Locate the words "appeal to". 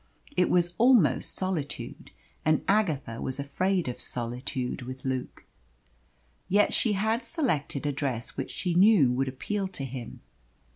9.27-9.85